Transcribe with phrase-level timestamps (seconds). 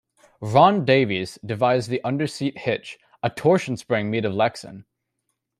[0.39, 4.85] Ron Davis devised the under-seat hitch, a torsion spring made of Lexan.